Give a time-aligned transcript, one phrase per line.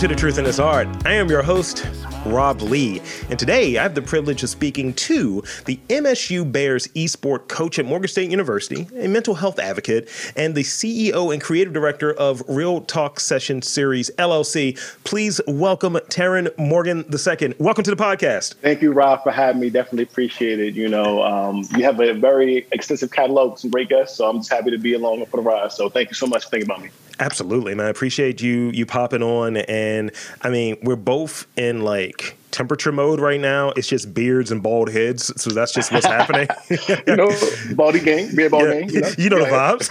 [0.00, 0.88] to The Truth in This Art.
[1.04, 1.86] I am your host,
[2.24, 7.48] Rob Lee, and today I have the privilege of speaking to the MSU Bears esport
[7.48, 12.14] coach at Morgan State University, a mental health advocate, and the CEO and creative director
[12.14, 14.78] of Real Talk Session Series LLC.
[15.04, 17.54] Please welcome Tarrin Morgan II.
[17.58, 18.54] Welcome to the podcast.
[18.54, 19.68] Thank you, Rob, for having me.
[19.68, 20.76] Definitely appreciate it.
[20.76, 24.50] You know, um, you have a very extensive catalog, some great guests, so I'm just
[24.50, 25.72] happy to be along for the ride.
[25.72, 26.88] So thank you so much for thinking about me.
[27.20, 27.86] Absolutely, man.
[27.86, 29.58] I appreciate you you popping on.
[29.58, 30.10] And
[30.42, 33.70] I mean, we're both in like temperature mode right now.
[33.70, 35.30] It's just beards and bald heads.
[35.40, 36.48] So that's just what's happening.
[37.06, 37.30] you know,
[37.74, 38.90] baldy gang, beard bald yeah, gang.
[38.90, 39.90] You know, you know the vibes.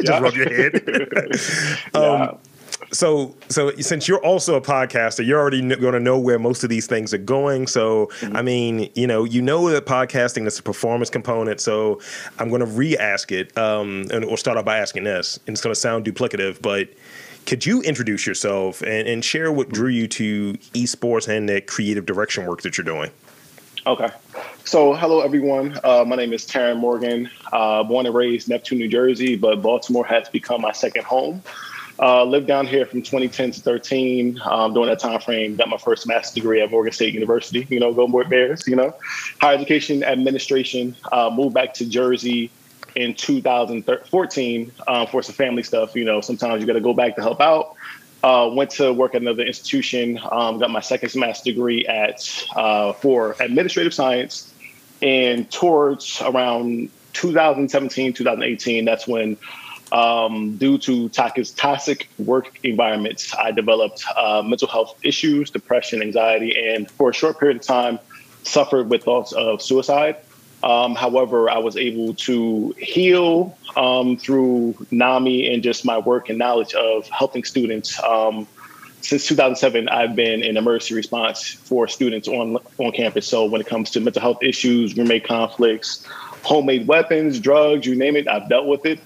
[0.04, 1.94] just rub your head.
[1.94, 2.34] um, yeah
[2.92, 6.70] so so since you're also a podcaster, you're already going to know where most of
[6.70, 7.66] these things are going.
[7.66, 8.36] So mm-hmm.
[8.36, 11.60] I mean, you know, you know that podcasting is a performance component.
[11.60, 12.00] So
[12.38, 15.38] I'm going to re-ask it, um, and we'll start off by asking this.
[15.46, 16.90] And it's going to sound duplicative, but
[17.46, 22.06] could you introduce yourself and, and share what drew you to esports and the creative
[22.06, 23.10] direction work that you're doing?
[23.84, 24.08] Okay.
[24.64, 25.76] So, hello, everyone.
[25.82, 30.06] Uh, my name is Tarrin Morgan, uh, born and raised Neptune, New Jersey, but Baltimore
[30.06, 31.42] has become my second home.
[32.00, 34.40] Uh, lived down here from 2010 to 13.
[34.44, 37.66] Um, during that time frame, got my first master's degree at Morgan State University.
[37.68, 38.66] You know, go Bears.
[38.66, 38.94] You know,
[39.40, 40.96] higher education administration.
[41.10, 42.50] Uh, moved back to Jersey
[42.94, 45.94] in 2014 um, for some family stuff.
[45.94, 47.74] You know, sometimes you got to go back to help out.
[48.22, 50.18] Uh, went to work at another institution.
[50.30, 54.54] Um, got my second master's degree at uh, for administrative science,
[55.02, 59.36] and towards around 2017, 2018, that's when
[59.92, 66.90] um, due to toxic work environments, I developed uh, mental health issues, depression, anxiety, and
[66.90, 67.98] for a short period of time,
[68.42, 70.16] suffered with thoughts of suicide.
[70.62, 76.38] Um, however, I was able to heal um, through NAMI and just my work and
[76.38, 78.02] knowledge of helping students.
[78.02, 78.46] Um,
[79.02, 83.26] since 2007, I've been in emergency response for students on on campus.
[83.26, 86.06] So when it comes to mental health issues, roommate conflicts,
[86.44, 89.00] homemade weapons, drugs, you name it, I've dealt with it.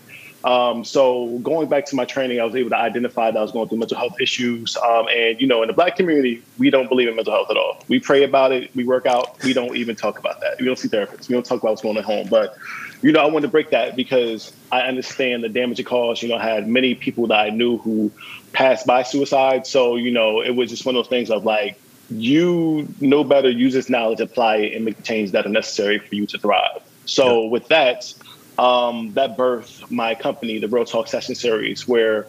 [0.47, 3.51] Um, so going back to my training, I was able to identify that I was
[3.51, 4.77] going through mental health issues.
[4.77, 7.57] Um, and you know, in the black community, we don't believe in mental health at
[7.57, 7.83] all.
[7.89, 10.61] We pray about it, we work out, we don't even talk about that.
[10.61, 12.29] We don't see therapists, we don't talk about what's going on at home.
[12.29, 12.57] But
[13.03, 16.23] you know, I wanted to break that because I understand the damage it caused.
[16.23, 18.13] You know, I had many people that I knew who
[18.53, 19.67] passed by suicide.
[19.67, 21.77] So you know, it was just one of those things of like,
[22.09, 25.99] you know better, use this knowledge, apply it, and make the change that are necessary
[25.99, 26.83] for you to thrive.
[27.05, 27.51] So yeah.
[27.51, 28.15] with that
[28.59, 32.27] um, that birthed my company, the Real Talk Session Series, where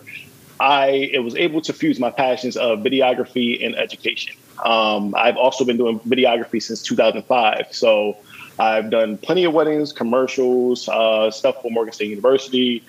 [0.59, 4.35] I it was able to fuse my passions of videography and education.
[4.63, 8.17] Um, I've also been doing videography since 2005, so
[8.59, 12.83] I've done plenty of weddings, commercials, uh, stuff for Morgan State University,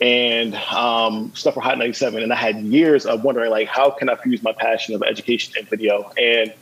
[0.00, 2.22] and um, stuff for Hot 97.
[2.22, 5.54] And I had years of wondering, like, how can I fuse my passion of education
[5.56, 6.10] and video?
[6.18, 6.52] And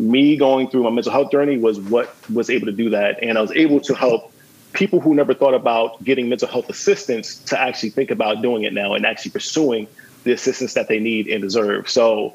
[0.00, 3.38] me going through my mental health journey was what was able to do that, and
[3.38, 4.27] I was able to help
[4.72, 8.72] people who never thought about getting mental health assistance to actually think about doing it
[8.72, 9.86] now and actually pursuing
[10.24, 11.88] the assistance that they need and deserve.
[11.88, 12.34] So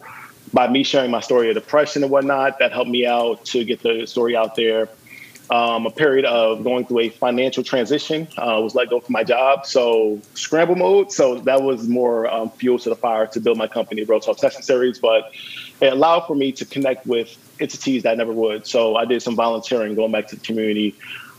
[0.52, 3.82] by me sharing my story of depression and whatnot, that helped me out to get
[3.82, 4.90] the story out there.
[5.50, 9.24] Um, a period of going through a financial transition, uh, was let go from my
[9.24, 9.66] job.
[9.66, 11.12] So scramble mode.
[11.12, 14.40] So that was more um, fuel to the fire to build my company, Real Talk
[14.40, 15.00] Session Series.
[15.00, 15.32] But
[15.82, 18.66] it allowed for me to connect with entities that I never would.
[18.66, 20.96] So I did some volunteering, going back to the community,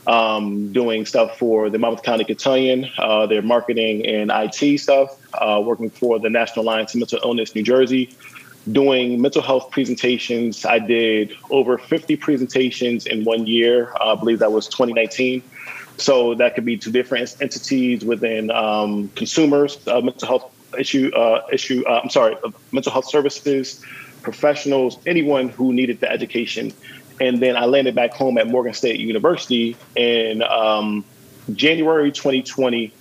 [0.07, 5.61] um, doing stuff for the Monmouth County Cotillion, uh, their marketing and IT stuff, uh,
[5.63, 8.15] working for the National Alliance of Mental Illness New Jersey,
[8.71, 10.65] doing mental health presentations.
[10.65, 13.93] I did over 50 presentations in one year.
[13.99, 15.41] I believe that was 2019.
[15.97, 21.45] So that could be to different entities within um, consumers, uh, mental health issue, uh,
[21.51, 21.83] issue.
[21.87, 22.35] Uh, I'm sorry,
[22.71, 23.81] mental health services,
[24.21, 26.73] professionals, anyone who needed the education
[27.19, 31.05] and then I landed back home at Morgan State University in um,
[31.53, 32.91] January 2020.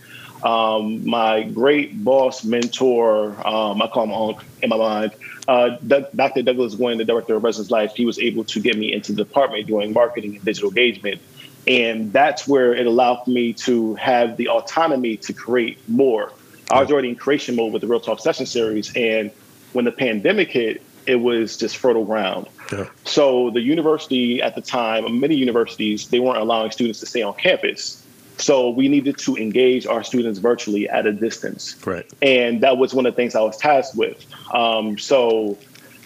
[0.43, 5.13] Um, my great boss, mentor, um, I call him Unc in my mind,
[5.47, 6.43] uh, Dr.
[6.43, 9.25] Douglas Gwynn, the director of Residence Life, he was able to get me into the
[9.25, 11.21] department doing marketing and digital engagement.
[11.67, 16.33] And that's where it allowed me to have the autonomy to create more.
[16.71, 18.95] I was already in creation mode with the Real Talk Session series.
[18.95, 19.31] And
[19.73, 22.49] when the pandemic hit, it was just fertile ground.
[22.73, 22.89] Yeah.
[23.05, 27.35] So the university at the time, many universities, they weren't allowing students to stay on
[27.35, 28.05] campus.
[28.39, 31.77] So we needed to engage our students virtually at a distance.
[31.87, 32.07] Right.
[32.21, 34.25] And that was one of the things I was tasked with.
[34.53, 35.57] Um, so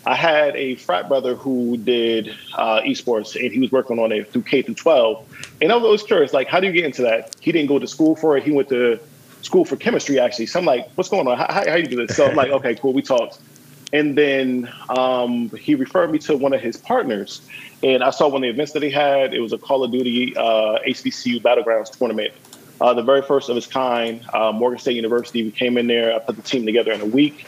[0.06, 4.30] I had a frat brother who did uh, esports and he was working on it
[4.30, 5.56] through K through 12.
[5.62, 7.34] And I was always curious, like, how do you get into that?
[7.40, 8.42] He didn't go to school for it.
[8.42, 9.00] He went to
[9.42, 10.46] school for chemistry, actually.
[10.46, 11.38] So I'm like, what's going on?
[11.38, 12.16] How, how, how do you do this?
[12.16, 12.92] So I'm like, okay, cool.
[12.92, 13.38] We talked
[13.92, 17.40] and then um, he referred me to one of his partners.
[17.82, 19.32] And I saw one of the events that he had.
[19.32, 22.32] It was a Call of Duty uh, HBCU Battlegrounds tournament,
[22.80, 24.24] uh, the very first of its kind.
[24.32, 25.44] Uh, Morgan State University.
[25.44, 26.14] We came in there.
[26.14, 27.46] I put the team together in a week.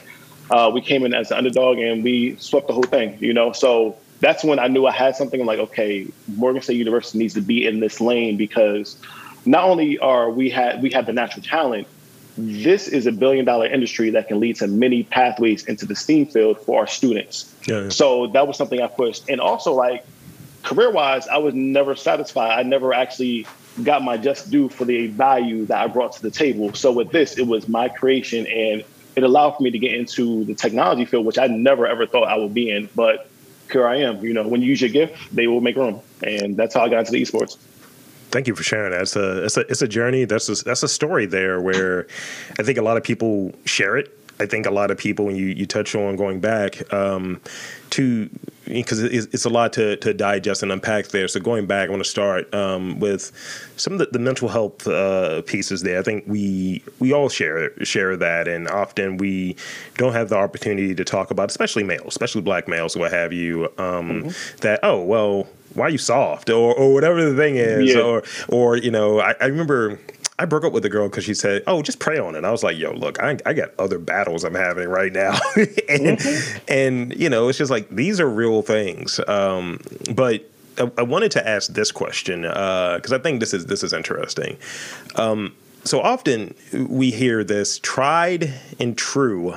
[0.50, 3.18] Uh, we came in as the underdog and we swept the whole thing.
[3.20, 5.40] You know, so that's when I knew I had something.
[5.40, 8.96] I'm like, okay, Morgan State University needs to be in this lane because
[9.44, 11.86] not only are we had we have the natural talent,
[12.48, 16.26] this is a billion dollar industry that can lead to many pathways into the STEAM
[16.26, 17.54] field for our students.
[17.66, 17.88] Yeah, yeah.
[17.88, 19.28] So that was something I pushed.
[19.28, 20.04] And also like
[20.62, 22.58] career wise, I was never satisfied.
[22.58, 23.46] I never actually
[23.82, 26.74] got my just due for the value that I brought to the table.
[26.74, 28.84] So with this, it was my creation and
[29.16, 32.24] it allowed for me to get into the technology field, which I never ever thought
[32.24, 32.88] I would be in.
[32.94, 33.28] But
[33.70, 34.24] here I am.
[34.24, 36.00] You know, when you use your gift, they will make room.
[36.22, 37.56] And that's how I got into the esports.
[38.30, 39.02] Thank you for sharing that.
[39.02, 40.24] It's a it's a it's a journey.
[40.24, 42.06] That's a, that's a story there where
[42.58, 44.16] I think a lot of people share it.
[44.40, 47.42] I think a lot of people, when you, you touch on going back um,
[47.90, 48.30] to,
[48.64, 51.28] because it's, it's, a lot to, to digest and unpack there.
[51.28, 53.32] So going back, I want to start um, with
[53.76, 55.98] some of the, the mental health uh, pieces there.
[55.98, 59.56] I think we we all share share that, and often we
[59.96, 63.64] don't have the opportunity to talk about, especially males, especially black males, what have you.
[63.76, 64.56] Um, mm-hmm.
[64.58, 68.00] That oh well, why are you soft or, or whatever the thing is yeah.
[68.00, 69.98] or or you know I, I remember
[70.40, 72.46] I broke up with a girl because she said, "Oh, just pray on it." And
[72.46, 76.16] I was like, "Yo, look, I, I got other battles I'm having right now," and
[76.16, 76.58] mm-hmm.
[76.66, 79.20] and you know, it's just like these are real things.
[79.28, 79.80] Um,
[80.14, 83.82] but I, I, wanted to ask this question because uh, I think this is this
[83.82, 84.56] is interesting.
[85.16, 89.54] Um, so often we hear this tried and true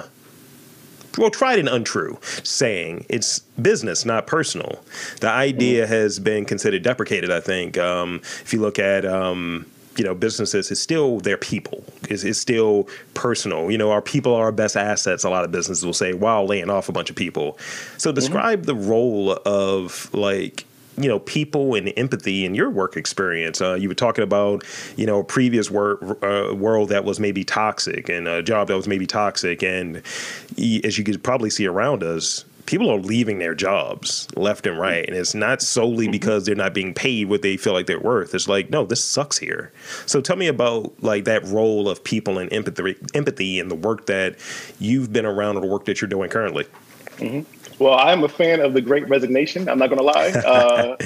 [1.18, 4.84] well, tried and untrue saying it's business, not personal.
[5.20, 5.94] The idea mm-hmm.
[5.94, 7.32] has been considered deprecated.
[7.32, 9.66] I think um, if you look at um,
[9.98, 14.34] you know businesses it's still their people it's, it's, still personal you know our people
[14.34, 17.10] are our best assets a lot of businesses will say while laying off a bunch
[17.10, 17.58] of people
[17.98, 18.16] so mm-hmm.
[18.16, 18.66] describe mm-hmm.
[18.66, 20.66] the role of like
[20.98, 23.62] you know people and empathy in your work experience.
[23.62, 24.64] Uh, you were talking about
[24.98, 28.76] you know a previous work uh, world that was maybe toxic and a job that
[28.76, 29.98] was maybe toxic, and
[30.58, 32.46] as you could probably see around us.
[32.66, 36.14] People are leaving their jobs left and right, and it's not solely mm-hmm.
[36.14, 38.34] because they're not being paid what they feel like they're worth.
[38.34, 39.74] It's like, no, this sucks here.
[40.06, 44.06] So tell me about like that role of people and empathy, empathy, and the work
[44.06, 44.38] that
[44.80, 46.64] you've been around, or the work that you're doing currently.
[47.18, 47.42] Mm-hmm.
[47.80, 49.68] Well, I'm a fan of the Great Resignation.
[49.68, 50.32] I'm not going to lie.
[50.54, 50.98] Uh,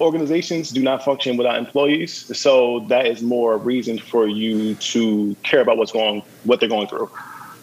[0.00, 5.60] organizations do not function without employees, so that is more reason for you to care
[5.60, 7.10] about what's going, what they're going through.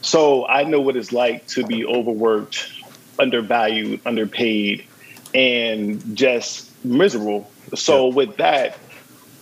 [0.01, 2.71] So I know what it's like to be overworked,
[3.19, 4.85] undervalued, underpaid,
[5.33, 7.49] and just miserable.
[7.73, 8.15] So yeah.
[8.15, 8.77] with that,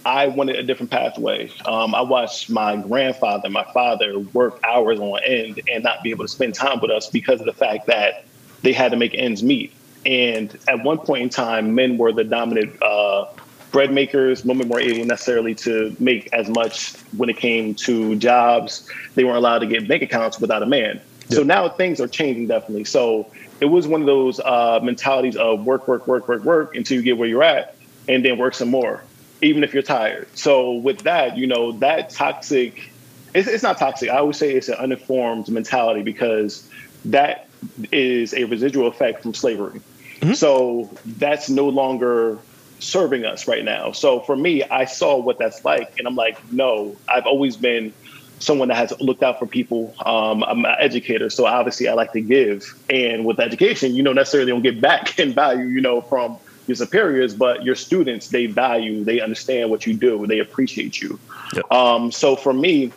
[0.06, 1.50] I wanted a different pathway.
[1.66, 6.26] Um, I watched my grandfather, my father, work hours on end and not be able
[6.26, 8.26] to spend time with us because of the fact that
[8.64, 9.72] they had to make ends meet.
[10.06, 13.26] And at one point in time, men were the dominant uh,
[13.72, 14.44] bread makers.
[14.44, 18.90] Women weren't able necessarily to make as much when it came to jobs.
[19.16, 21.00] They weren't allowed to get bank accounts without a man.
[21.30, 21.38] Yeah.
[21.38, 22.84] So now things are changing definitely.
[22.84, 23.32] So
[23.62, 27.04] it was one of those uh, mentalities of work, work, work, work, work until you
[27.04, 27.76] get where you're at,
[28.10, 29.04] and then work some more,
[29.42, 30.28] even if you're tired.
[30.38, 32.90] So with that, you know, that toxic.
[33.34, 34.10] It's, it's not toxic.
[34.10, 36.70] I always say it's an uninformed mentality because
[37.06, 37.43] that
[37.92, 39.82] is a residual effect from slavery.
[40.20, 40.34] Mm-hmm.
[40.34, 42.40] So that's no longer
[42.80, 43.92] serving us right now.
[43.92, 47.94] So for me, I saw what that's like, and I'm like, no, I've always been
[48.40, 49.94] someone that has looked out for people.
[50.06, 52.66] Um, I'm an educator, so obviously I like to give.
[52.90, 56.76] And with education, you don't necessarily don't get back in value, you know, from your
[56.76, 61.20] superiors, but your students, they value, they understand what you do, they appreciate you.
[61.56, 61.72] Yep.
[61.72, 62.94] Um, so for me,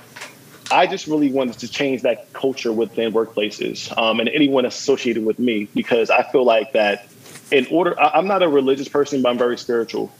[0.70, 5.38] I just really wanted to change that culture within workplaces um, and anyone associated with
[5.38, 7.06] me because I feel like that
[7.50, 10.12] in order, I'm not a religious person, but I'm very spiritual.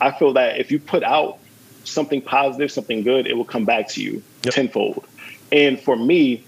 [0.00, 1.38] I feel that if you put out
[1.84, 4.54] something positive, something good, it will come back to you yep.
[4.54, 5.06] tenfold.
[5.50, 6.44] And for me,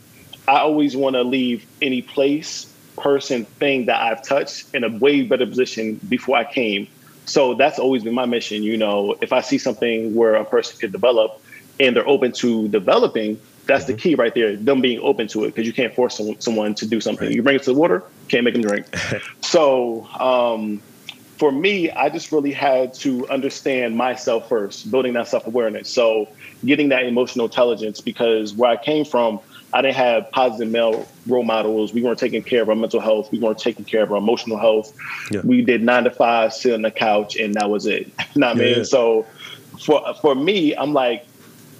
[0.49, 5.23] I always want to leave any place, person, thing that I've touched in a way
[5.23, 6.89] better position before I came.
[7.25, 8.63] So that's always been my mission.
[8.63, 11.43] You know, if I see something where a person could develop,
[11.79, 13.93] and they're open to developing, that's mm-hmm.
[13.93, 14.57] the key right there.
[14.57, 17.29] Them being open to it because you can't force someone, someone to do something.
[17.29, 17.35] Right.
[17.35, 18.87] You bring it to the water, can't make them drink.
[19.41, 20.81] so um,
[21.37, 25.91] for me, I just really had to understand myself first, building that self awareness.
[25.91, 26.29] So
[26.65, 29.41] getting that emotional intelligence because where I came from,
[29.73, 31.93] I didn't have positive male role models.
[31.93, 33.31] We weren't taking care of our mental health.
[33.33, 34.97] We weren't taking care of our emotional health.
[35.31, 35.41] Yeah.
[35.45, 38.11] We did nine to five, sit on the couch, and that was it.
[38.37, 38.79] Not yeah.
[38.79, 38.85] me.
[38.85, 39.27] So
[39.85, 41.27] for for me, I'm like,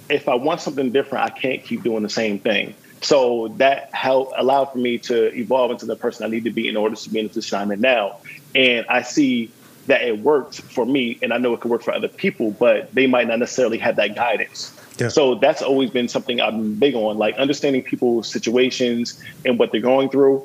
[0.09, 2.73] if I want something different, I can't keep doing the same thing.
[3.01, 6.67] So that helped allow for me to evolve into the person I need to be
[6.67, 8.17] in order to be in the position I'm in now.
[8.55, 9.51] And I see
[9.85, 12.93] that it worked for me, and I know it could work for other people, but
[12.93, 14.73] they might not necessarily have that guidance.
[14.99, 15.09] Yeah.
[15.09, 19.79] So that's always been something been big on, like understanding people's situations and what they're
[19.79, 20.43] going through.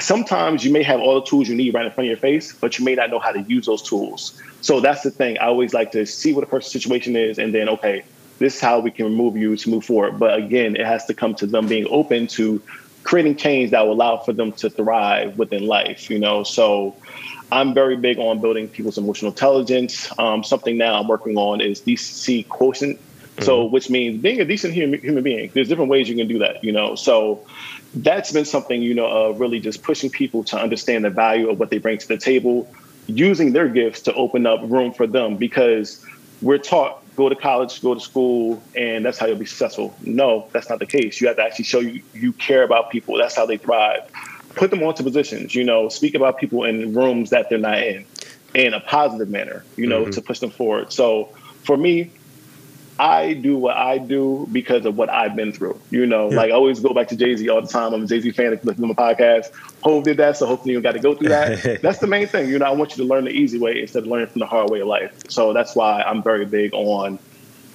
[0.00, 2.52] Sometimes you may have all the tools you need right in front of your face,
[2.52, 4.42] but you may not know how to use those tools.
[4.60, 5.38] So that's the thing.
[5.38, 8.02] I always like to see what a person's situation is, and then okay,
[8.38, 10.18] this is how we can remove you to move forward.
[10.18, 12.62] But again, it has to come to them being open to
[13.02, 16.10] creating change that will allow for them to thrive within life.
[16.10, 16.96] You know, so
[17.52, 20.10] I'm very big on building people's emotional intelligence.
[20.18, 22.98] Um, something now I'm working on is decency quotient.
[22.98, 23.44] Mm-hmm.
[23.44, 25.50] So, which means being a decent human, human being.
[25.52, 26.94] There's different ways you can do that, you know.
[26.94, 27.44] So,
[27.94, 31.58] that's been something, you know, uh, really just pushing people to understand the value of
[31.58, 32.72] what they bring to the table,
[33.06, 36.04] using their gifts to open up room for them because
[36.42, 39.96] we're taught go to college, go to school, and that's how you'll be successful.
[40.02, 41.20] No, that's not the case.
[41.20, 43.16] You have to actually show you you care about people.
[43.16, 44.10] That's how they thrive.
[44.54, 45.54] Put them onto positions.
[45.54, 48.04] You know, speak about people in rooms that they're not in,
[48.54, 49.64] in a positive manner.
[49.76, 50.10] You know, mm-hmm.
[50.12, 50.92] to push them forward.
[50.92, 51.26] So
[51.62, 52.10] for me,
[52.98, 55.80] I do what I do because of what I've been through.
[55.90, 56.36] You know, yeah.
[56.36, 57.92] like I always go back to Jay Z all the time.
[57.92, 58.50] I'm a Jay Z fan.
[58.62, 59.50] Listen to my podcast.
[59.82, 61.80] Hov did that, so hopefully you got to go through that.
[61.82, 62.48] that's the main thing.
[62.48, 64.46] You know, I want you to learn the easy way instead of learning from the
[64.46, 65.12] hard way of life.
[65.28, 67.18] So that's why I'm very big on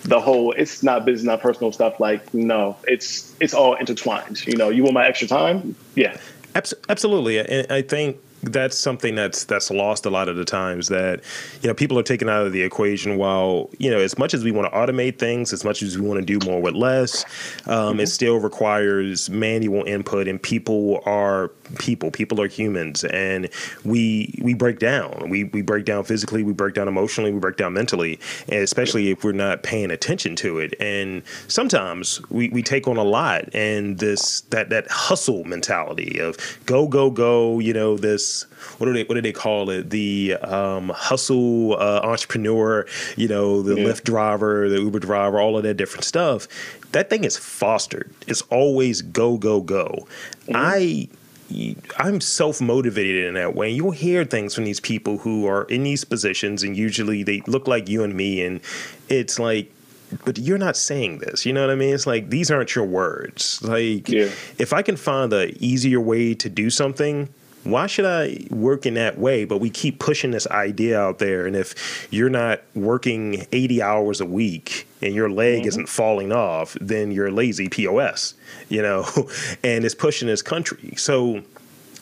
[0.03, 0.53] the whole.
[0.53, 1.99] It's not business, not personal stuff.
[1.99, 4.45] Like no, it's it's all intertwined.
[4.47, 5.75] You know, you want my extra time?
[5.95, 6.17] Yeah,
[6.55, 7.39] absolutely.
[7.39, 11.21] And I think that's something that's that's lost a lot of the times that
[11.61, 14.43] you know people are taken out of the equation while you know as much as
[14.43, 17.25] we want to automate things as much as we want to do more with less
[17.67, 17.99] um, mm-hmm.
[18.01, 23.49] it still requires manual input and people are people people are humans and
[23.83, 27.57] we we break down we we break down physically we break down emotionally we break
[27.57, 32.87] down mentally especially if we're not paying attention to it and sometimes we, we take
[32.87, 37.97] on a lot and this that that hustle mentality of go go go you know
[37.97, 38.45] this
[38.77, 39.89] what do they what do they call it?
[39.89, 42.85] The um, hustle uh, entrepreneur,
[43.15, 43.87] you know, the yeah.
[43.87, 46.47] Lyft driver, the Uber driver, all of that different stuff.
[46.91, 48.11] That thing is fostered.
[48.27, 50.07] It's always go go go.
[50.47, 50.55] Mm-hmm.
[50.55, 51.07] I
[51.97, 53.69] I'm self motivated in that way.
[53.69, 57.67] You'll hear things from these people who are in these positions, and usually they look
[57.67, 58.61] like you and me, and
[59.09, 59.71] it's like,
[60.25, 61.45] but you're not saying this.
[61.45, 61.93] You know what I mean?
[61.93, 63.61] It's like these aren't your words.
[63.63, 64.29] Like, yeah.
[64.57, 67.29] if I can find a easier way to do something,
[67.63, 69.45] why should I work in that way?
[69.45, 71.45] But we keep pushing this idea out there.
[71.45, 75.67] And if you're not working 80 hours a week and your leg mm-hmm.
[75.67, 78.33] isn't falling off, then you're lazy POS,
[78.69, 79.05] you know,
[79.63, 80.93] and it's pushing this country.
[80.97, 81.41] So,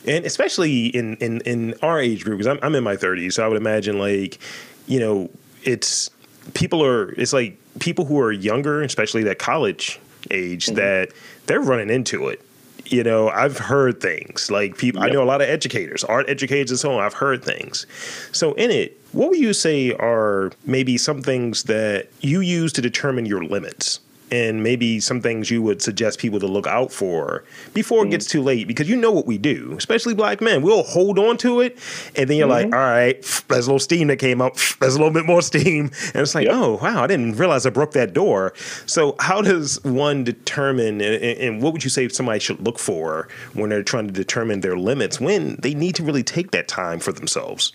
[0.06, 3.44] and especially in, in, in our age group, because I'm, I'm in my 30s, so
[3.44, 4.38] I would imagine like,
[4.86, 5.30] you know,
[5.64, 6.10] it's
[6.54, 10.00] people are, it's like people who are younger, especially that college
[10.30, 10.76] age, mm-hmm.
[10.76, 11.12] that
[11.46, 12.42] they're running into it
[12.92, 15.00] you know, I've heard things like people.
[15.02, 15.10] Yep.
[15.10, 17.00] I know a lot of educators, art educators, and so on.
[17.00, 17.86] I've heard things.
[18.32, 22.82] So in it, what would you say are maybe some things that you use to
[22.82, 24.00] determine your limits?
[24.30, 27.44] And maybe some things you would suggest people to look out for
[27.74, 28.08] before mm-hmm.
[28.08, 31.18] it gets too late because you know what we do especially black men we'll hold
[31.18, 31.78] on to it
[32.16, 32.70] and then you're mm-hmm.
[32.70, 35.42] like all right there's a little steam that came up there's a little bit more
[35.42, 36.54] steam and it's like yep.
[36.54, 38.52] oh wow i didn't realize i broke that door
[38.86, 43.28] so how does one determine and, and, what would you say somebody should look for
[43.54, 46.98] when they're trying to determine their limits when they need to really take that time
[46.98, 47.72] for themselves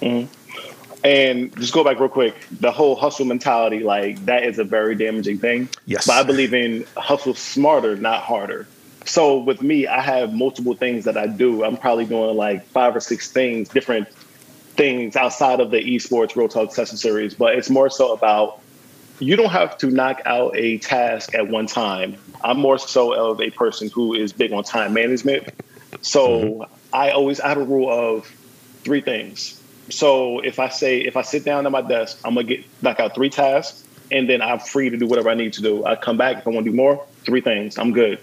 [0.00, 0.32] mm-hmm.
[1.06, 2.34] And just go back real quick.
[2.50, 5.68] The whole hustle mentality, like that is a very damaging thing.
[5.84, 6.06] Yes.
[6.08, 8.66] But I believe in hustle smarter, not harder.
[9.04, 11.62] So with me, I have multiple things that I do.
[11.62, 16.48] I'm probably doing like five or six things, different things outside of the esports Real
[16.48, 17.34] Talk session series.
[17.34, 18.60] But it's more so about
[19.20, 22.16] you don't have to knock out a task at one time.
[22.42, 25.50] I'm more so of a person who is big on time management.
[26.00, 26.74] So mm-hmm.
[26.92, 28.26] I always I have a rule of
[28.82, 32.46] three things so if I say if I sit down at my desk, I'm gonna
[32.46, 35.62] get knock out three tasks, and then I'm free to do whatever I need to
[35.62, 35.84] do.
[35.84, 37.04] I come back if I want to do more.
[37.24, 38.18] Three things, I'm good.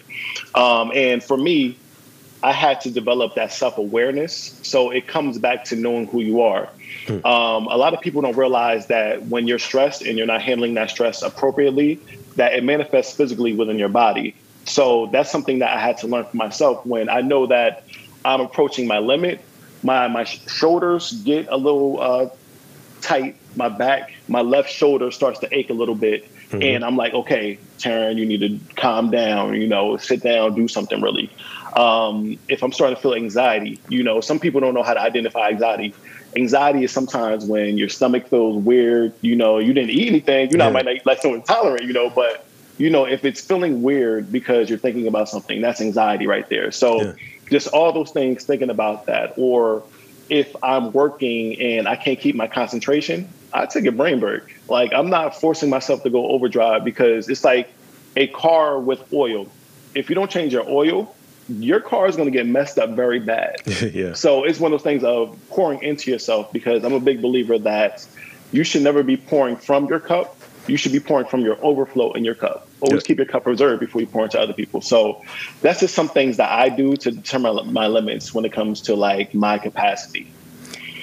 [0.56, 1.78] Um, and for me,
[2.42, 4.60] I had to develop that self awareness.
[4.64, 6.70] So it comes back to knowing who you are.
[7.08, 7.26] Hmm.
[7.26, 10.74] Um, a lot of people don't realize that when you're stressed and you're not handling
[10.76, 12.00] that stress appropriately,
[12.36, 14.36] that it manifests physically within your body.
[14.66, 17.84] So that's something that I had to learn for myself when I know that
[18.26, 19.42] I'm approaching my limit
[19.84, 22.30] my my shoulders get a little uh,
[23.02, 23.36] tight.
[23.56, 26.64] My back, my left shoulder starts to ache a little bit, mm-hmm.
[26.64, 29.54] and I'm like, okay, Tarrin, you need to calm down.
[29.54, 31.30] You know, sit down, do something really.
[31.76, 35.02] Um, if I'm starting to feel anxiety, you know, some people don't know how to
[35.02, 35.94] identify anxiety.
[36.36, 39.14] Anxiety is sometimes when your stomach feels weird.
[39.22, 40.50] You know, you didn't eat anything.
[40.50, 40.72] You know, yeah.
[40.72, 41.84] might not like so intolerant.
[41.84, 42.46] You know, but
[42.78, 46.72] you know, if it's feeling weird because you're thinking about something, that's anxiety right there.
[46.72, 47.14] So yeah.
[47.50, 49.34] Just all those things, thinking about that.
[49.38, 49.84] Or
[50.30, 54.42] if I'm working and I can't keep my concentration, I take a brain break.
[54.68, 57.70] Like I'm not forcing myself to go overdrive because it's like
[58.16, 59.48] a car with oil.
[59.96, 61.16] If you don't change your oil,
[61.50, 63.62] your car is going to get messed up very bad.
[63.94, 64.14] yeah.
[64.14, 67.60] So it's one of those things of pouring into yourself because I'm a big believer
[67.60, 68.06] that
[68.52, 70.38] you should never be pouring from your cup.
[70.68, 72.68] You should be pouring from your overflow in your cup.
[72.84, 74.82] Always keep your cup reserved before you pour into other people.
[74.82, 75.22] So
[75.62, 78.96] that's just some things that I do to determine my limits when it comes to
[78.96, 80.28] like my capacity.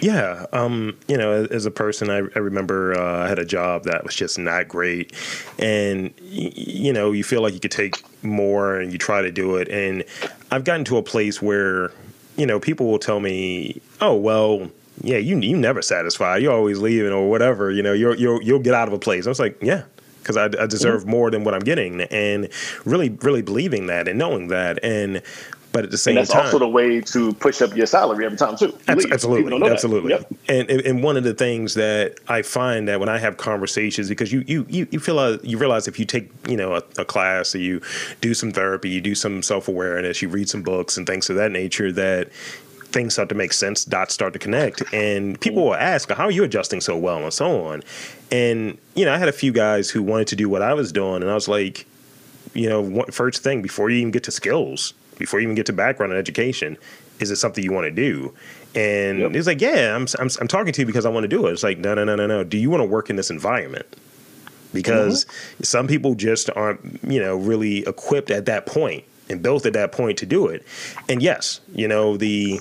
[0.01, 3.85] Yeah, um, you know, as a person, I, I remember uh, I had a job
[3.85, 5.13] that was just not great,
[5.59, 9.31] and y- you know, you feel like you could take more, and you try to
[9.31, 10.05] do it, and
[10.51, 11.93] I've gotten to a place where,
[12.37, 14.71] you know, people will tell me, "Oh, well,
[15.03, 16.39] yeah, you you never satisfy.
[16.39, 17.71] You're always leaving or whatever.
[17.71, 19.83] You know, you'll you'll you'll get out of a place." I was like, "Yeah."
[20.23, 21.11] Because I, I deserve mm-hmm.
[21.11, 22.49] more than what I'm getting, and
[22.85, 25.23] really, really believing that and knowing that, and
[25.73, 28.25] but at the same and that's time, also the way to push up your salary
[28.27, 28.77] every time too.
[28.89, 30.11] Absolutely, absolutely.
[30.11, 30.33] Yep.
[30.49, 34.33] And and one of the things that I find that when I have conversations, because
[34.33, 37.05] you you you, you feel uh, you realize if you take you know a, a
[37.05, 37.81] class or you
[38.21, 41.37] do some therapy, you do some self awareness, you read some books and things of
[41.37, 42.29] that nature, that
[42.91, 46.31] things start to make sense, dots start to connect, and people will ask, "How are
[46.31, 47.83] you adjusting so well?" and so on.
[48.31, 50.93] And you know, I had a few guys who wanted to do what I was
[50.93, 51.87] doing, and I was like,
[52.55, 55.73] you know, first thing before you even get to skills before you even get to
[55.73, 56.77] background and education,
[57.21, 58.35] is it something you want to do?
[58.75, 59.35] And yep.
[59.35, 61.53] he's like, yeah, I'm, I'm, I'm talking to you because I want to do it.
[61.53, 62.43] It's like, no, no, no, no, no.
[62.43, 63.87] Do you want to work in this environment?
[64.73, 65.63] Because mm-hmm.
[65.63, 69.93] some people just aren't, you know, really equipped at that point and built at that
[69.93, 70.65] point to do it.
[71.09, 72.61] And yes, you know, the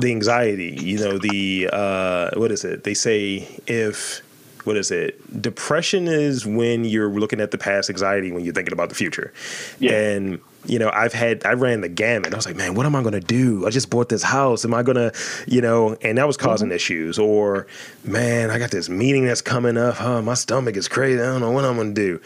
[0.00, 2.84] the anxiety, you know, the uh, what is it?
[2.84, 4.22] They say if
[4.66, 5.40] what is it?
[5.40, 9.32] Depression is when you're looking at the past, anxiety when you're thinking about the future.
[9.78, 9.92] Yeah.
[9.92, 12.32] And you know, I've had I ran the gamut.
[12.32, 13.66] I was like, man, what am I gonna do?
[13.66, 14.64] I just bought this house.
[14.64, 15.12] Am I gonna,
[15.46, 16.74] you know, and that was causing mm-hmm.
[16.74, 17.18] issues.
[17.18, 17.66] Or,
[18.04, 19.94] man, I got this meeting that's coming up.
[19.94, 21.20] Huh, my stomach is crazy.
[21.20, 22.20] I don't know what I'm gonna do.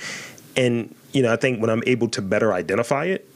[0.56, 3.29] And, you know, I think when I'm able to better identify it,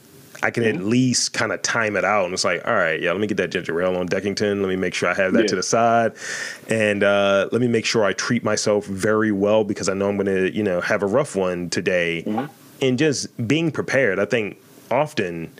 [0.45, 0.77] I can mm-hmm.
[0.77, 2.25] at least kind of time it out.
[2.25, 4.61] And it's like, all right, yeah, let me get that ginger ale on Deckington.
[4.61, 5.47] Let me make sure I have that yeah.
[5.47, 6.13] to the side.
[6.69, 10.17] And uh, let me make sure I treat myself very well because I know I'm
[10.17, 12.23] going to, you know, have a rough one today.
[12.27, 12.45] Mm-hmm.
[12.83, 14.19] And just being prepared.
[14.19, 14.59] I think
[14.91, 15.51] often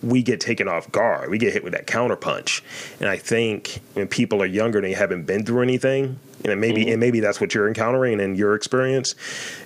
[0.00, 1.28] we get taken off guard.
[1.28, 2.62] We get hit with that counterpunch.
[3.00, 6.82] And I think when people are younger and they haven't been through anything, and maybe
[6.82, 6.90] mm-hmm.
[6.92, 9.16] and maybe that's what you're encountering in your experience,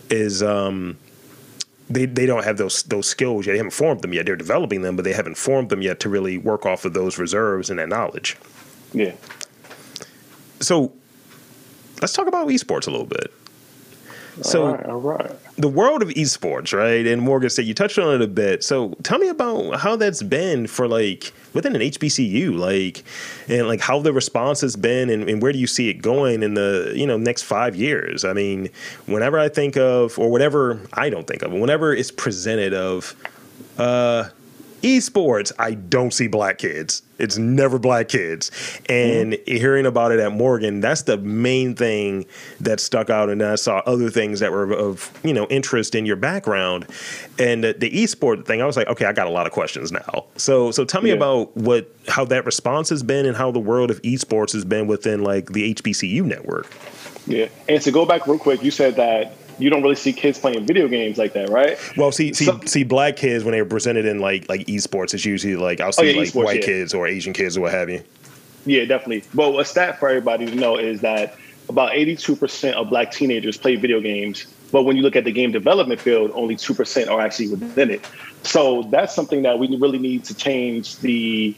[0.08, 0.96] is um,
[1.88, 3.52] they they don't have those those skills yet.
[3.52, 4.26] They haven't formed them yet.
[4.26, 7.18] They're developing them, but they haven't formed them yet to really work off of those
[7.18, 8.36] reserves and that knowledge.
[8.92, 9.12] Yeah.
[10.60, 10.92] So
[12.00, 13.32] let's talk about esports a little bit.
[14.42, 15.56] So, all right, all right.
[15.56, 17.06] The world of esports, right?
[17.06, 18.62] And Morgan said you touched on it a bit.
[18.62, 23.02] So, tell me about how that's been for like within an HBCU, like,
[23.48, 26.42] and like how the response has been, and, and where do you see it going
[26.42, 28.24] in the you know next five years?
[28.24, 28.68] I mean,
[29.06, 33.14] whenever I think of, or whatever I don't think of, whenever it's presented of,
[33.78, 34.28] uh,
[34.82, 37.02] esports, I don't see black kids.
[37.18, 38.50] It's never black kids.
[38.88, 39.56] And mm-hmm.
[39.56, 42.26] hearing about it at Morgan, that's the main thing
[42.60, 43.30] that stuck out.
[43.30, 46.86] And I saw other things that were of, you know, interest in your background.
[47.38, 49.92] And the, the esport thing, I was like, okay, I got a lot of questions
[49.92, 50.26] now.
[50.36, 51.16] So so tell me yeah.
[51.16, 54.86] about what how that response has been and how the world of esports has been
[54.86, 56.70] within like the HBCU network.
[57.26, 57.48] Yeah.
[57.68, 60.66] And to go back real quick, you said that you don't really see kids playing
[60.66, 61.78] video games like that, right?
[61.96, 65.24] Well, see, see, so, see, black kids when they're presented in like like esports, it's
[65.24, 66.66] usually like I'll oh, see oh, yeah, like white yeah.
[66.66, 68.02] kids or Asian kids or what have you.
[68.66, 69.24] Yeah, definitely.
[69.32, 71.36] But a stat for everybody to know is that
[71.68, 74.46] about 82% of black teenagers play video games.
[74.72, 78.04] But when you look at the game development field, only 2% are actually within it.
[78.42, 81.54] So that's something that we really need to change the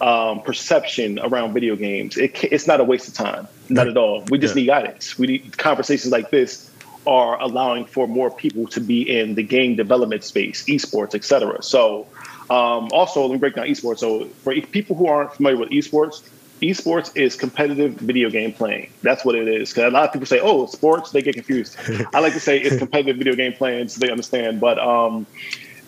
[0.00, 2.16] um, perception around video games.
[2.16, 4.24] It, it's not a waste of time, not at all.
[4.30, 4.60] We just yeah.
[4.60, 5.18] need guidance.
[5.18, 6.70] We need conversations like this
[7.06, 11.62] are allowing for more people to be in the game development space, esports, etc.
[11.62, 12.06] So,
[12.50, 13.98] um, also let me break down esports.
[13.98, 16.22] So, for people who aren't familiar with esports,
[16.62, 18.90] esports is competitive video game playing.
[19.02, 19.70] That's what it is.
[19.70, 21.76] Because a lot of people say, "Oh, sports," they get confused.
[22.12, 24.60] I like to say it's competitive video game playing, so they understand.
[24.60, 25.26] But um,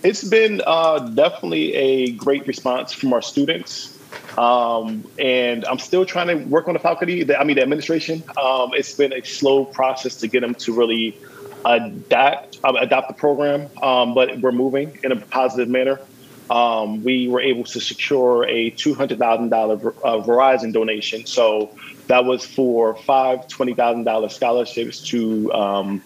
[0.03, 3.96] it's been uh, definitely a great response from our students.
[4.37, 7.25] Um, and I'm still trying to work on the faculty.
[7.25, 8.23] The, I mean, the administration.
[8.41, 11.17] Um, it's been a slow process to get them to really
[11.65, 16.01] adapt uh, adopt the program, um, but we're moving in a positive manner.
[16.49, 19.19] Um, we were able to secure a $200,000
[19.51, 21.27] uh, Verizon donation.
[21.27, 26.03] So that was for five $20,000 scholarships to um,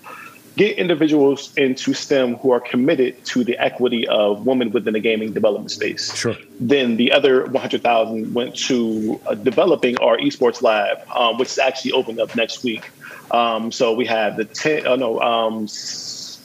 [0.57, 5.33] get individuals into STEM who are committed to the equity of women within the gaming
[5.33, 6.15] development space.
[6.15, 6.37] Sure.
[6.59, 11.93] Then the other 100,000 went to uh, developing our esports lab, um, which is actually
[11.93, 12.91] opening up next week.
[13.31, 15.69] Um, so we have the 10, uh, no, um,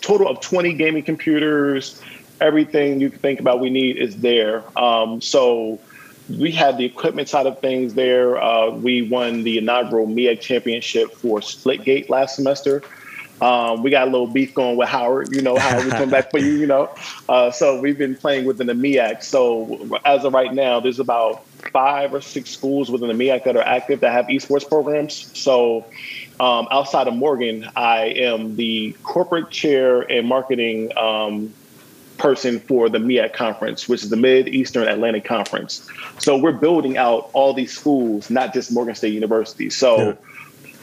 [0.01, 1.99] total of 20 gaming computers.
[2.39, 4.63] Everything you can think about we need is there.
[4.77, 5.79] Um, so
[6.29, 8.41] we have the equipment side of things there.
[8.41, 12.83] Uh, we won the inaugural MEAC championship for Splitgate last semester.
[13.41, 15.35] Um, we got a little beef going with Howard.
[15.35, 16.53] You know, Howard, we come back for you.
[16.53, 16.95] You know,
[17.27, 19.23] uh, so we've been playing within the MEAC.
[19.23, 23.55] So as of right now, there's about five or six schools within the MEAC that
[23.55, 25.29] are active that have esports programs.
[25.37, 25.85] So
[26.39, 31.53] um, outside of Morgan, I am the corporate chair and marketing um,
[32.17, 35.87] person for the MEAC conference, which is the Mid Eastern Atlantic Conference.
[36.19, 39.69] So we're building out all these schools, not just Morgan State University.
[39.69, 40.13] So yeah.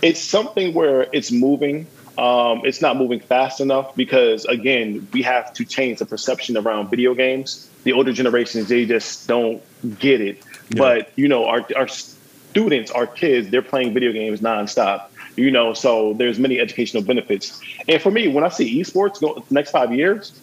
[0.02, 1.86] it's something where it's moving.
[2.18, 6.90] Um, it's not moving fast enough because, again, we have to change the perception around
[6.90, 7.68] video games.
[7.84, 9.62] The older generations, they just don't
[9.98, 10.42] get it.
[10.70, 10.78] Yeah.
[10.78, 15.08] But, you know, our, our students, our kids, they're playing video games nonstop.
[15.36, 17.58] You know, so there's many educational benefits.
[17.88, 20.38] And for me, when I see esports go next five years,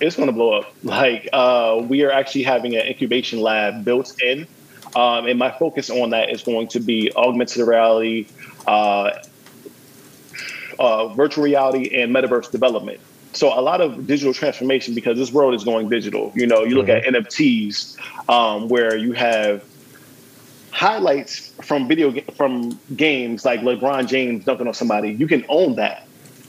[0.00, 0.74] it's going to blow up.
[0.82, 4.46] Like uh, we are actually having an incubation lab built in,
[4.94, 8.26] um, and my focus on that is going to be augmented reality,
[8.66, 9.10] uh,
[10.78, 13.00] uh, virtual reality, and metaverse development.
[13.32, 16.32] So a lot of digital transformation because this world is going digital.
[16.34, 17.14] You know, you look mm-hmm.
[17.14, 19.64] at NFTs um, where you have
[20.70, 25.12] highlights from video from games like LeBron James dunking on somebody.
[25.12, 26.06] You can own that.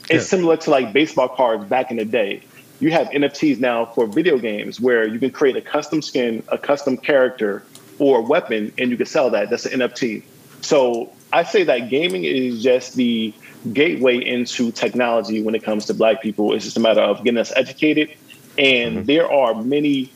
[0.08, 0.20] It's yeah.
[0.20, 2.42] similar to like baseball cards back in the day
[2.80, 6.58] you have NFTs now for video games where you can create a custom skin, a
[6.58, 7.62] custom character,
[7.98, 9.48] or weapon, and you can sell that.
[9.48, 10.22] That's an NFT.
[10.60, 13.32] So I say that gaming is just the
[13.72, 16.52] gateway into technology when it comes to Black people.
[16.52, 18.12] It's just a matter of getting us educated,
[18.58, 19.04] and mm-hmm.
[19.04, 20.12] there are many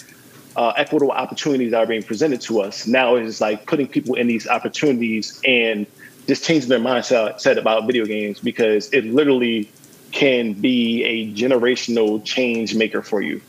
[0.56, 2.86] uh, equitable opportunities that are being presented to us.
[2.86, 5.86] Now it's like putting people in these opportunities and
[6.26, 9.70] just changing their mindset about video games because it literally
[10.12, 13.40] can be a generational change maker for you.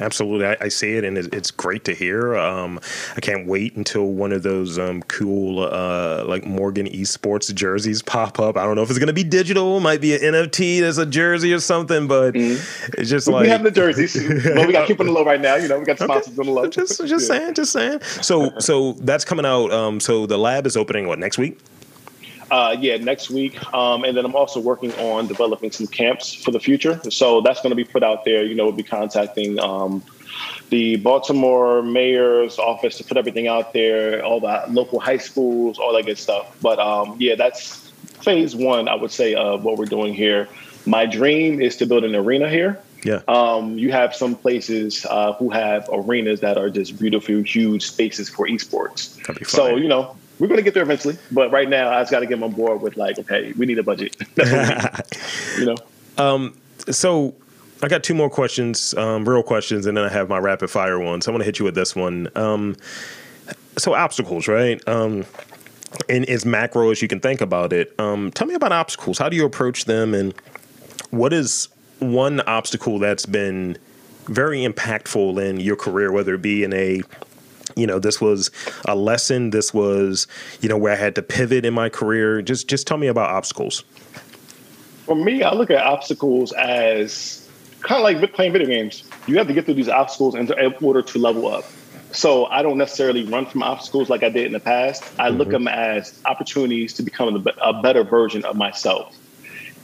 [0.00, 0.46] Absolutely.
[0.46, 2.36] I, I see it, and it's great to hear.
[2.36, 2.80] Um,
[3.16, 8.38] I can't wait until one of those um, cool, uh, like Morgan Esports jerseys pop
[8.38, 8.56] up.
[8.56, 11.06] I don't know if it's going to be digital, might be an NFT as a
[11.06, 12.92] jersey or something, but mm-hmm.
[12.98, 14.14] it's just we, like we have the jerseys.
[14.54, 15.56] but we got to keep on the low right now.
[15.56, 16.40] You know, we got sponsors okay.
[16.40, 16.68] on the low.
[16.68, 17.38] Just, just yeah.
[17.38, 18.02] saying, just saying.
[18.02, 19.72] So, so that's coming out.
[19.72, 21.58] Um, so the lab is opening what next week?
[22.50, 23.62] Uh, yeah, next week.
[23.74, 27.00] Um, and then I'm also working on developing some camps for the future.
[27.10, 28.44] So that's going to be put out there.
[28.44, 30.02] You know, we'll be contacting um,
[30.70, 35.92] the Baltimore mayor's office to put everything out there, all the local high schools, all
[35.94, 36.56] that good stuff.
[36.60, 37.90] But um, yeah, that's
[38.22, 40.48] phase one, I would say, of what we're doing here.
[40.84, 42.80] My dream is to build an arena here.
[43.04, 43.20] Yeah.
[43.28, 48.28] Um, you have some places uh, who have arenas that are just beautiful, huge spaces
[48.28, 49.46] for esports.
[49.46, 52.20] So, you know, we're going to get there eventually, but right now I just got
[52.20, 54.16] to get on board with like, okay, we need a budget.
[55.58, 55.76] you know.
[56.18, 56.56] Um,
[56.90, 57.34] so
[57.82, 60.98] I got two more questions, um, real questions, and then I have my rapid fire
[60.98, 61.20] one.
[61.20, 62.28] So I want to hit you with this one.
[62.34, 62.76] Um,
[63.78, 64.86] so obstacles, right?
[64.88, 65.24] Um,
[66.08, 67.94] and as macro as you can think about it.
[67.98, 69.18] Um, tell me about obstacles.
[69.18, 70.34] How do you approach them, and
[71.10, 71.68] what is
[71.98, 73.78] one obstacle that's been
[74.26, 77.02] very impactful in your career, whether it be in a
[77.76, 78.50] you know this was
[78.86, 79.50] a lesson.
[79.50, 80.26] This was
[80.60, 82.42] you know where i had to pivot in my career.
[82.42, 83.84] Just just tell me about obstacles.
[85.04, 87.48] For me i look at obstacles as
[87.82, 89.04] kind of like playing video games.
[89.26, 90.50] You have to get through these obstacles in
[90.82, 91.64] order to level up.
[92.12, 95.04] So i don't necessarily run from obstacles like i did in the past.
[95.18, 95.36] I mm-hmm.
[95.36, 99.14] look at them as opportunities to become a better version of myself.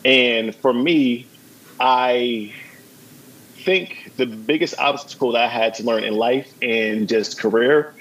[0.05, 1.27] And for me
[1.79, 2.53] i
[3.63, 7.95] think the biggest obstacle that I had to learn in life and just career,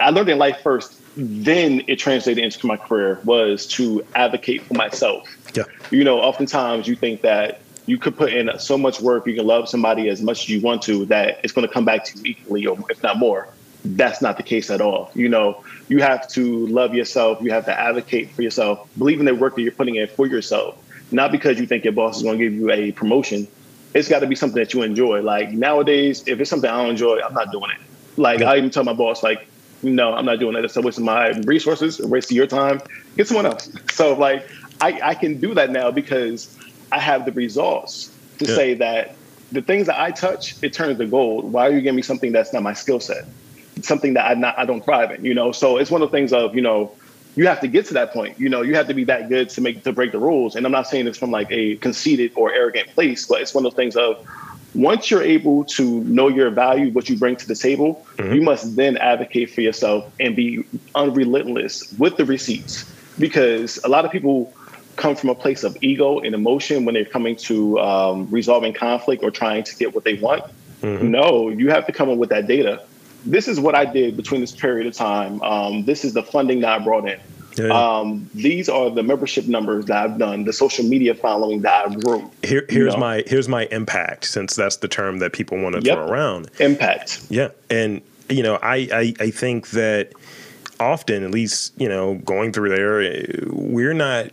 [0.00, 4.74] I learned in life first, then it translated into my career was to advocate for
[4.74, 5.28] myself.
[5.54, 5.64] Yeah.
[5.90, 9.46] You know, oftentimes you think that you could put in so much work, you can
[9.46, 12.18] love somebody as much as you want to, that it's going to come back to
[12.18, 13.48] you equally, or if not more.
[13.84, 15.10] That's not the case at all.
[15.14, 17.42] You know, you have to love yourself.
[17.42, 18.88] You have to advocate for yourself.
[18.96, 20.78] Believe in the work that you're putting in for yourself,
[21.10, 23.48] not because you think your boss is going to give you a promotion,
[23.94, 25.20] it's got to be something that you enjoy.
[25.22, 27.78] Like nowadays, if it's something I don't enjoy, I'm not doing it.
[28.18, 28.42] Like.
[28.42, 29.46] I even tell my boss, like,
[29.82, 30.64] no, I'm not doing that.
[30.64, 32.80] It's a waste of my resources, a waste of your time.
[33.16, 33.70] Get someone else.
[33.92, 34.48] So like,
[34.80, 36.56] I, I can do that now because
[36.92, 38.54] I have the results to yeah.
[38.54, 39.16] say that
[39.50, 41.52] the things that I touch, it turns to gold.
[41.52, 43.26] Why are you giving me something that's not my skill set?
[43.80, 45.52] something that I not I don't thrive in, you know.
[45.52, 46.92] So it's one of the things of, you know,
[47.34, 48.38] you have to get to that point.
[48.38, 50.54] You know, you have to be that good to make to break the rules.
[50.54, 53.64] And I'm not saying this from like a conceited or arrogant place, but it's one
[53.64, 54.26] of those things of
[54.74, 58.34] once you're able to know your value, what you bring to the table, mm-hmm.
[58.34, 60.64] you must then advocate for yourself and be
[60.94, 62.90] unrelentless with the receipts.
[63.18, 64.52] Because a lot of people
[64.96, 69.22] come from a place of ego and emotion when they're coming to um, resolving conflict
[69.22, 70.44] or trying to get what they want.
[70.80, 71.10] Mm-hmm.
[71.10, 72.82] No, you have to come up with that data.
[73.24, 75.42] This is what I did between this period of time.
[75.42, 77.20] Um, this is the funding that I brought in.
[77.56, 77.68] Yeah.
[77.68, 81.94] Um, these are the membership numbers that I've done, the social media following that I
[81.94, 82.30] grew.
[82.42, 83.00] Here, here's know?
[83.00, 85.96] my here's my impact, since that's the term that people want to yep.
[85.96, 86.50] throw around.
[86.60, 87.26] Impact.
[87.28, 90.12] Yeah, and you know, I, I I think that
[90.80, 94.30] often, at least you know, going through there, we're not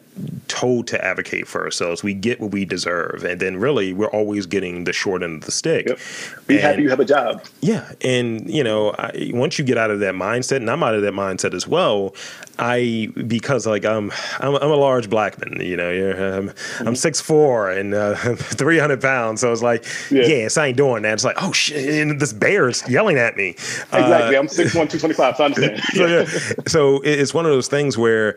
[0.47, 2.03] told to advocate for ourselves.
[2.03, 5.45] We get what we deserve, and then really we're always getting the short end of
[5.45, 5.87] the stick.
[5.87, 5.99] Yep.
[6.47, 7.45] Be and, happy you have a job.
[7.61, 10.95] Yeah, and you know, I, once you get out of that mindset, and I'm out
[10.95, 12.15] of that mindset as well.
[12.59, 15.65] I because like I'm I'm, I'm a large black man.
[15.65, 16.87] You know, I'm, mm-hmm.
[16.87, 19.41] I'm six four and uh, three hundred pounds.
[19.41, 20.23] So it's like, yeah.
[20.23, 21.13] yes, I ain't doing that.
[21.13, 23.49] It's like, oh shit, and this bear is yelling at me.
[23.51, 25.37] Exactly, uh, I'm six one, two twenty five.
[25.37, 25.81] So I understand.
[25.93, 26.25] so, yeah.
[26.67, 28.35] so it's one of those things where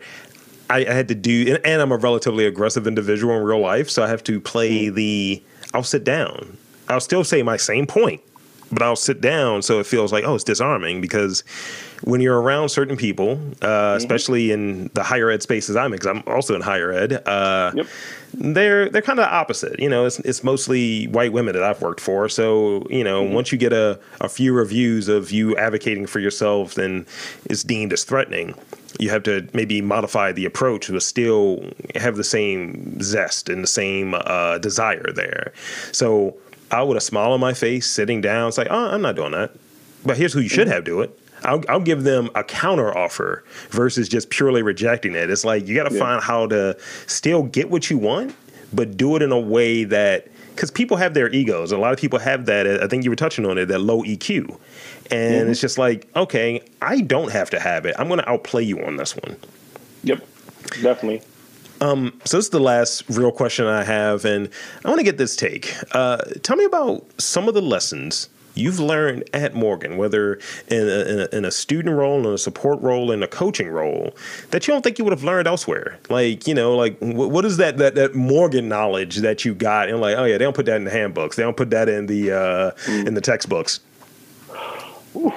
[0.73, 3.91] I, I had to do, and, and, I'm a relatively aggressive individual in real life,
[3.91, 4.95] so I have to play mm.
[4.95, 5.43] the.
[5.73, 6.57] I'll sit down.
[6.89, 8.21] I'll still say my same point,
[8.73, 11.43] but I'll sit down so it feels like oh, it's disarming because
[12.03, 13.31] when you're around certain people,
[13.61, 13.97] uh, mm-hmm.
[13.97, 17.27] especially in the higher ed spaces I'm in, because I'm also in higher ed.
[17.27, 17.87] Uh, yep
[18.33, 19.79] they're they're kind of opposite.
[19.79, 22.27] You know, it's it's mostly white women that I've worked for.
[22.29, 23.33] So you know, mm-hmm.
[23.33, 27.05] once you get a, a few reviews of you advocating for yourself, then
[27.45, 28.55] it's deemed as threatening.
[28.99, 33.67] You have to maybe modify the approach, but still have the same zest and the
[33.67, 35.51] same uh, desire there.
[35.91, 36.35] So
[36.73, 39.31] I would have smile on my face, sitting down, it's like, oh, I'm not doing
[39.31, 39.51] that.
[40.05, 41.17] But here's who you should have do it.
[41.43, 45.29] I'll, I'll give them a counter offer versus just purely rejecting it.
[45.29, 45.99] It's like you got to yeah.
[45.99, 48.35] find how to still get what you want,
[48.73, 51.71] but do it in a way that because people have their egos.
[51.71, 52.67] A lot of people have that.
[52.67, 54.49] I think you were touching on it, that low EQ.
[55.11, 55.51] And mm-hmm.
[55.51, 57.95] it's just like, okay, I don't have to have it.
[57.97, 59.35] I'm going to outplay you on this one.
[60.03, 60.19] Yep,
[60.81, 61.21] definitely.
[61.83, 64.49] Um, so this is the last real question I have, and
[64.85, 65.75] I want to get this take.
[65.91, 70.35] Uh, tell me about some of the lessons you've learned at Morgan, whether
[70.69, 73.67] in a, in a, in a student role, in a support role, in a coaching
[73.67, 74.15] role,
[74.51, 75.99] that you don't think you would have learned elsewhere?
[76.09, 79.89] Like, you know, like what is that that that Morgan knowledge that you got?
[79.89, 81.35] And like, oh yeah, they don't put that in the handbooks.
[81.35, 83.81] They don't put that in the uh, in the textbooks.
[85.17, 85.33] Ooh.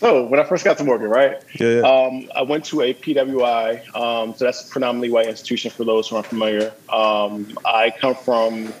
[0.00, 1.42] So when I first got to Morgan, right?
[1.58, 1.80] Yeah.
[1.80, 6.08] Um, I went to a PWI, um, so that's a predominantly white institution for those
[6.08, 6.72] who aren't familiar.
[6.88, 8.72] Um, I come from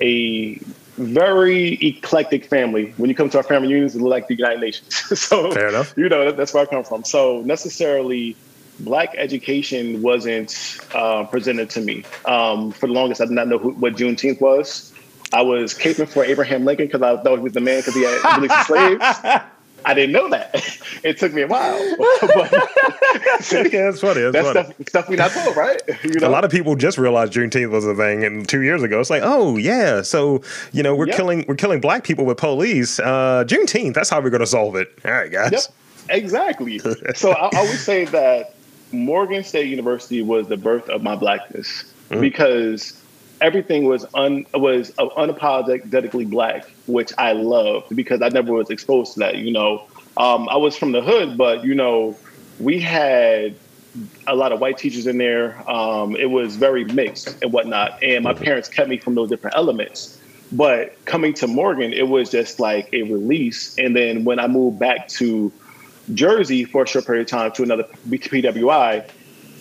[0.00, 0.54] a
[0.96, 2.94] very eclectic family.
[2.98, 4.94] When you come to our family unions, it look like the United Nations.
[5.20, 5.92] so, Fair enough.
[5.96, 7.04] you know, that's where I come from.
[7.04, 8.36] So, necessarily,
[8.80, 12.04] black education wasn't uh, presented to me.
[12.26, 14.92] Um, for the longest, I did not know who, what Juneteenth was.
[15.32, 18.02] I was caping for Abraham Lincoln because I thought he was the man because he
[18.02, 19.04] had released slaves.
[19.84, 20.76] I didn't know that.
[21.02, 21.78] It took me a while.
[22.20, 24.20] but, yeah, it's funny.
[24.20, 24.64] It's that's funny.
[24.64, 25.80] Stuff, stuff we not told, right?
[26.04, 26.28] You know?
[26.28, 29.08] A lot of people just realized Juneteenth was a thing, and two years ago, it's
[29.08, 31.16] like, oh yeah, so you know we're yep.
[31.16, 32.98] killing we're killing black people with police.
[33.00, 34.92] Uh, Juneteenth, that's how we're going to solve it.
[35.06, 35.52] All right, guys.
[35.52, 35.62] Yep,
[36.10, 36.80] exactly.
[37.14, 38.54] so I, I would say that
[38.92, 42.20] Morgan State University was the birth of my blackness mm.
[42.20, 42.99] because
[43.40, 49.20] everything was un was unapologetically black, which I loved because I never was exposed to
[49.20, 49.36] that.
[49.36, 52.16] You know, um, I was from the hood, but you know,
[52.58, 53.54] we had
[54.26, 55.68] a lot of white teachers in there.
[55.70, 59.56] Um, it was very mixed and whatnot, and my parents kept me from those different
[59.56, 60.18] elements.
[60.52, 63.78] But coming to Morgan, it was just like a release.
[63.78, 65.52] And then when I moved back to
[66.12, 69.08] Jersey for a short period of time to another PWI,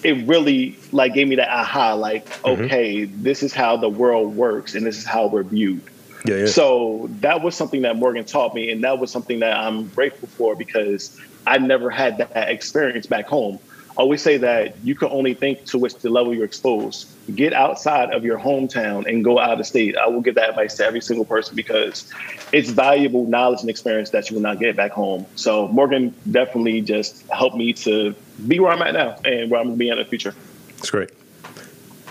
[0.03, 2.63] it really like gave me that aha like mm-hmm.
[2.63, 5.81] okay this is how the world works and this is how we're viewed
[6.25, 6.45] yeah, yeah.
[6.45, 10.27] so that was something that morgan taught me and that was something that i'm grateful
[10.27, 13.59] for because i never had that experience back home
[13.99, 17.09] I always say that you can only think to which the level you're exposed.
[17.35, 19.97] Get outside of your hometown and go out of state.
[19.97, 22.09] I will give that advice to every single person because
[22.53, 25.25] it's valuable knowledge and experience that you will not get back home.
[25.35, 28.15] So Morgan definitely just helped me to
[28.47, 30.35] be where I'm at now and where I'm going to be in the future.
[30.77, 31.11] That's great.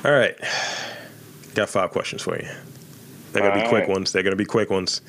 [0.05, 0.37] All right.
[1.55, 2.49] Got five questions for you.
[3.33, 3.91] They're gonna All be quick right.
[3.91, 4.12] ones.
[4.12, 5.01] They're gonna be quick ones.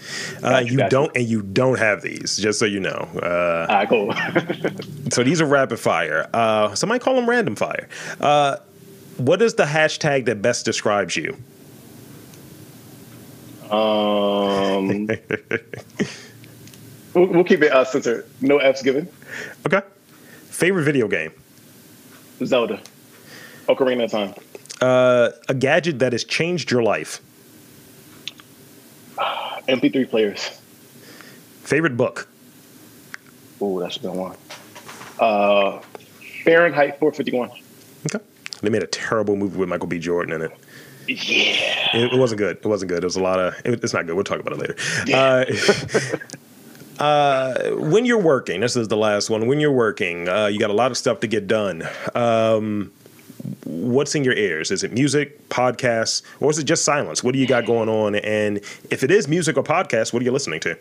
[0.43, 3.07] Uh, you, you don't, and you don't have these, just so you know.
[3.15, 4.13] Uh, All right, cool.
[5.11, 6.29] so these are rapid fire.
[6.33, 7.87] Uh, somebody call them random fire.
[8.19, 8.57] Uh,
[9.17, 11.37] what is the hashtag that best describes you?
[13.71, 15.07] Um,
[17.13, 18.25] we'll, we'll, keep it uh, censored.
[18.41, 19.07] No F's given.
[19.65, 19.81] Okay.
[20.59, 21.31] Favorite video game?
[22.43, 22.81] Zelda.
[23.69, 24.33] Ocarina of Time.
[24.81, 27.21] Uh, a gadget that has changed your life.
[29.17, 30.59] MP3 players.
[31.63, 32.27] Favorite book.
[33.61, 34.35] Oh, that's a good one.
[35.17, 35.79] Uh,
[36.43, 37.51] Fahrenheit 451.
[38.13, 38.25] Okay.
[38.61, 39.97] They made a terrible movie with Michael B.
[39.97, 40.51] Jordan in it.
[41.07, 41.97] Yeah.
[41.97, 42.57] It, it wasn't good.
[42.57, 43.01] It wasn't good.
[43.01, 43.53] It was a lot of.
[43.63, 44.15] It, it's not good.
[44.15, 44.75] We'll talk about it later.
[45.07, 45.45] Yeah.
[45.47, 46.17] Uh,
[46.99, 49.47] uh, when you're working, this is the last one.
[49.47, 51.87] When you're working, uh, you got a lot of stuff to get done.
[52.13, 52.91] Um,
[53.63, 54.69] what's in your ears?
[54.71, 57.23] Is it music, podcasts, or is it just silence?
[57.23, 58.15] What do you got going on?
[58.15, 58.57] And
[58.89, 60.77] if it is music or podcasts, what are you listening to?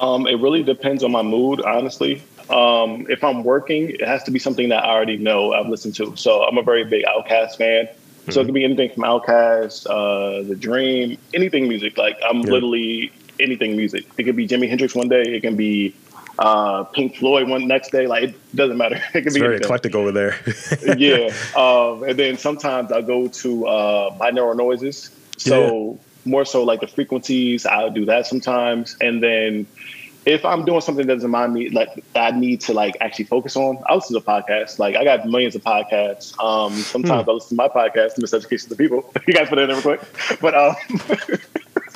[0.00, 2.22] Um, it really depends on my mood, honestly.
[2.48, 5.94] Um, if I'm working, it has to be something that I already know I've listened
[5.96, 6.16] to.
[6.16, 7.86] So I'm a very big OutKast fan.
[7.86, 8.30] Mm-hmm.
[8.32, 11.96] So it could be anything from OutKast, uh, The Dream, anything music.
[11.96, 12.50] Like I'm yeah.
[12.50, 14.06] literally anything music.
[14.18, 15.22] It could be Jimi Hendrix one day.
[15.22, 15.94] It can be
[16.38, 18.06] uh, Pink Floyd one next day.
[18.06, 18.96] Like it doesn't matter.
[19.08, 19.66] It can it's be very anything.
[19.66, 20.38] eclectic over there.
[20.96, 25.10] yeah, um, and then sometimes I go to uh, binaural noises.
[25.36, 26.30] So yeah.
[26.30, 27.66] more so like the frequencies.
[27.66, 29.66] I'll do that sometimes, and then
[30.26, 33.56] if I'm doing something that doesn't mind me, like I need to like actually focus
[33.56, 34.78] on, I listen to podcasts.
[34.78, 36.38] Like I got millions of podcasts.
[36.42, 37.30] Um, sometimes hmm.
[37.30, 39.10] I listen to my podcast, Miseducation to People.
[39.26, 40.00] you guys put it in real quick,
[40.40, 40.76] but um,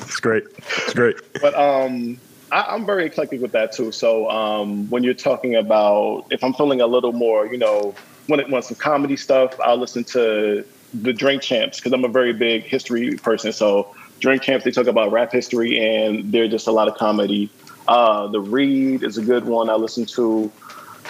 [0.05, 0.43] it's great.
[0.57, 1.17] It's great.
[1.41, 2.19] But um,
[2.51, 3.91] I, am very eclectic with that too.
[3.91, 7.95] So um, when you're talking about, if I'm feeling a little more, you know,
[8.27, 12.09] when it wants some comedy stuff, I'll listen to the Drink Champs because I'm a
[12.09, 13.51] very big history person.
[13.51, 17.49] So Drink Champs, they talk about rap history, and they're just a lot of comedy.
[17.87, 20.51] Uh, the Read is a good one I listen to.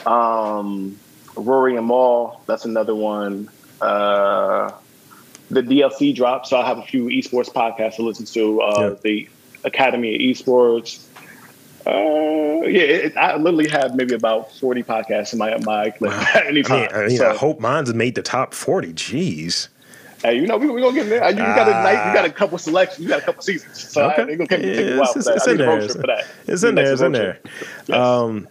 [0.06, 0.98] Um,
[1.36, 3.50] Rory and Mal, that's another one.
[3.82, 4.72] Uh,
[5.50, 8.62] the DLC drop, so I have a few esports podcasts to listen to.
[8.62, 8.96] Uh, yeah.
[9.02, 9.30] The
[9.64, 11.06] Academy of Esports.
[11.88, 16.62] Uh, yeah, it, I literally have maybe about forty podcasts in my my list wow.
[16.64, 16.90] time.
[16.94, 18.94] I, mean, so, I hope mine's made the top forty.
[18.94, 19.68] Jeez.
[20.24, 21.30] Hey, you know we are gonna get there.
[21.30, 24.10] You, got a night, you got a couple selections, you got a couple seasons, so
[24.10, 24.24] okay.
[24.24, 25.78] I, gonna take, yeah, take a while it's, in there.
[25.78, 25.96] It's,
[26.48, 26.94] it's in there.
[26.94, 27.40] It's in there.
[27.86, 27.90] Yes.
[27.96, 28.48] Um,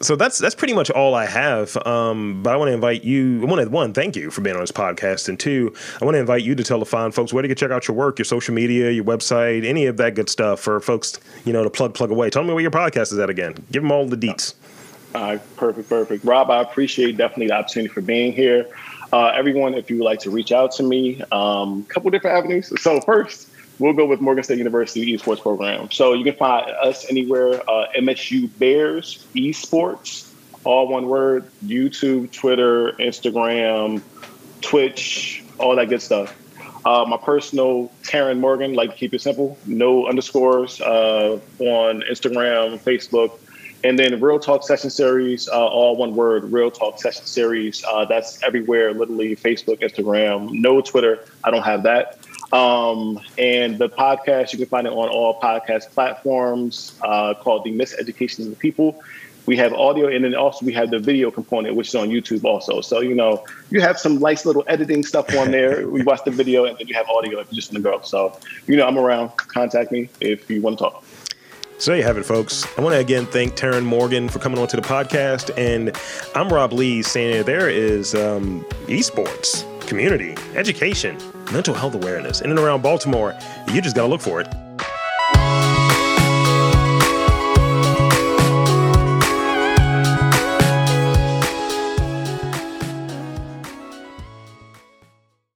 [0.00, 1.76] so that's that's pretty much all I have.
[1.86, 3.42] Um, but I want to invite you.
[3.42, 6.14] I want to one, thank you for being on this podcast, and two, I want
[6.14, 8.24] to invite you to tell the fine folks where to check out your work, your
[8.24, 11.94] social media, your website, any of that good stuff for folks, you know, to plug
[11.94, 12.30] plug away.
[12.30, 13.54] Tell me where your podcast is at again.
[13.72, 14.54] Give them all the deets.
[15.14, 16.24] Right, perfect, perfect.
[16.24, 18.66] Rob, I appreciate definitely the opportunity for being here.
[19.12, 22.36] Uh, everyone, if you would like to reach out to me, a um, couple different
[22.36, 22.72] avenues.
[22.82, 25.90] So first, we'll go with Morgan State University esports program.
[25.90, 30.32] So you can find us anywhere, uh, MSU Bears esports,
[30.64, 34.02] all one word, YouTube, Twitter, Instagram,
[34.60, 36.34] Twitch, all that good stuff.
[36.84, 42.78] Uh, my personal Tarrin Morgan, like to keep it simple, no underscores uh, on Instagram,
[42.78, 43.38] Facebook,
[43.82, 47.84] and then Real Talk Session Series, uh, all one word, Real Talk Session Series.
[47.84, 51.24] Uh, that's everywhere, literally Facebook, Instagram, no Twitter.
[51.44, 52.18] I don't have that.
[52.56, 57.70] Um, and the podcast, you can find it on all podcast platforms uh, called The
[57.70, 59.02] Miseducation of the People.
[59.44, 62.44] We have audio, and then also we have the video component, which is on YouTube
[62.44, 62.80] also.
[62.80, 65.86] So, you know, you have some nice little editing stuff on there.
[65.96, 68.00] we watch the video, and then you have audio if you just want to go.
[68.02, 69.36] So, you know, I'm around.
[69.36, 71.04] Contact me if you want to talk.
[71.78, 72.66] So there you have it, folks.
[72.78, 75.50] I want to again thank Tarrin Morgan for coming on to the podcast.
[75.58, 75.94] And
[76.34, 81.18] I'm Rob Lee saying there is um, esports, community, education,
[81.52, 83.34] mental health awareness in and around Baltimore.
[83.72, 84.48] You just got to look for it.